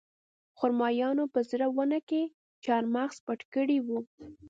خرمایانو 0.57 1.23
په 1.33 1.39
زړه 1.49 1.67
ونه 1.75 1.99
کې 2.09 2.21
چارمغز 2.63 3.17
پټ 3.25 3.39
کړي 3.53 3.77
وو 3.87 3.99